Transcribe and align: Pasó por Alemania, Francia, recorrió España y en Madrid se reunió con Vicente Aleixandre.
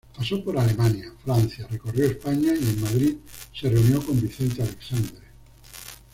Pasó 0.17 0.43
por 0.43 0.57
Alemania, 0.57 1.13
Francia, 1.23 1.67
recorrió 1.69 2.07
España 2.07 2.55
y 2.59 2.69
en 2.69 2.81
Madrid 2.81 3.17
se 3.53 3.69
reunió 3.69 4.03
con 4.03 4.19
Vicente 4.19 4.63
Aleixandre. 4.63 5.27